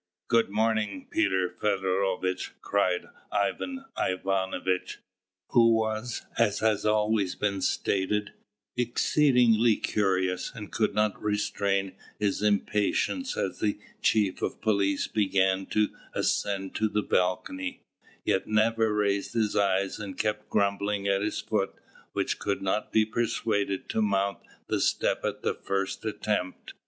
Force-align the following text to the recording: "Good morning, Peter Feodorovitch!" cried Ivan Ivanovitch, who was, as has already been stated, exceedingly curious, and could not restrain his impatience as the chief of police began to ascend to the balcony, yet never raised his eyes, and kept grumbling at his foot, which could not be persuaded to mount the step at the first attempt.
"Good 0.29 0.49
morning, 0.49 1.05
Peter 1.11 1.47
Feodorovitch!" 1.61 2.53
cried 2.59 3.07
Ivan 3.31 3.85
Ivanovitch, 3.95 4.97
who 5.51 5.75
was, 5.75 6.25
as 6.39 6.57
has 6.57 6.87
already 6.87 7.29
been 7.39 7.61
stated, 7.61 8.33
exceedingly 8.75 9.75
curious, 9.75 10.51
and 10.55 10.71
could 10.71 10.95
not 10.95 11.21
restrain 11.21 11.93
his 12.17 12.41
impatience 12.41 13.37
as 13.37 13.59
the 13.59 13.77
chief 14.01 14.41
of 14.41 14.59
police 14.59 15.05
began 15.05 15.67
to 15.67 15.89
ascend 16.15 16.73
to 16.77 16.89
the 16.89 17.03
balcony, 17.03 17.83
yet 18.25 18.47
never 18.47 18.91
raised 18.91 19.33
his 19.35 19.55
eyes, 19.55 19.99
and 19.99 20.17
kept 20.17 20.49
grumbling 20.49 21.07
at 21.07 21.21
his 21.21 21.41
foot, 21.41 21.75
which 22.13 22.39
could 22.39 22.63
not 22.63 22.91
be 22.91 23.05
persuaded 23.05 23.87
to 23.89 24.01
mount 24.01 24.39
the 24.65 24.79
step 24.81 25.23
at 25.23 25.43
the 25.43 25.53
first 25.53 26.03
attempt. 26.05 26.73